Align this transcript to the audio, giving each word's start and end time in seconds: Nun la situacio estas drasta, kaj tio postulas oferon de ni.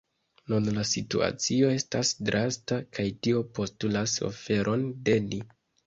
Nun 0.53 0.69
la 0.77 0.85
situacio 0.91 1.69
estas 1.75 2.15
drasta, 2.31 2.81
kaj 2.99 3.09
tio 3.23 3.47
postulas 3.61 4.21
oferon 4.33 4.93
de 5.09 5.23
ni. 5.33 5.45